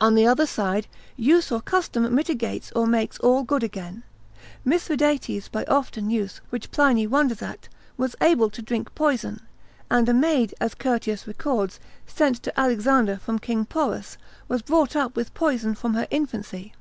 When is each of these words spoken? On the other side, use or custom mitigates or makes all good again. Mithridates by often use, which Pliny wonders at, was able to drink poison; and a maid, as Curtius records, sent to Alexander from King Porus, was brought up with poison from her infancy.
On 0.00 0.14
the 0.14 0.28
other 0.28 0.46
side, 0.46 0.86
use 1.16 1.50
or 1.50 1.60
custom 1.60 2.04
mitigates 2.14 2.70
or 2.76 2.86
makes 2.86 3.18
all 3.18 3.42
good 3.42 3.64
again. 3.64 4.04
Mithridates 4.64 5.48
by 5.48 5.64
often 5.64 6.08
use, 6.08 6.40
which 6.50 6.70
Pliny 6.70 7.04
wonders 7.08 7.42
at, 7.42 7.68
was 7.96 8.14
able 8.20 8.48
to 8.48 8.62
drink 8.62 8.94
poison; 8.94 9.40
and 9.90 10.08
a 10.08 10.14
maid, 10.14 10.54
as 10.60 10.76
Curtius 10.76 11.26
records, 11.26 11.80
sent 12.06 12.44
to 12.44 12.56
Alexander 12.60 13.16
from 13.16 13.40
King 13.40 13.64
Porus, 13.64 14.16
was 14.46 14.62
brought 14.62 14.94
up 14.94 15.16
with 15.16 15.34
poison 15.34 15.74
from 15.74 15.94
her 15.94 16.06
infancy. 16.12 16.72